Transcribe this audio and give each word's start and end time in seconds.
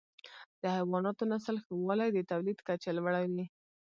د 0.61 0.63
حیواناتو 0.75 1.23
نسل 1.31 1.55
ښه 1.63 1.73
والی 1.87 2.09
د 2.13 2.19
تولید 2.31 2.59
کچه 2.67 2.89
لوړه 2.97 3.19
وي. 3.33 3.45